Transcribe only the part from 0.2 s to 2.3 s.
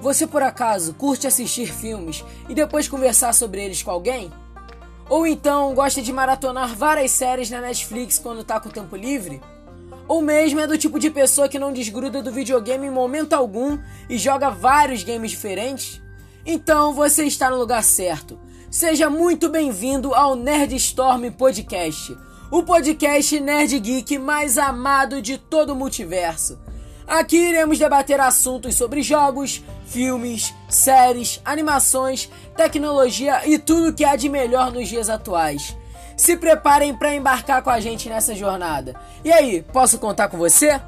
por acaso curte assistir filmes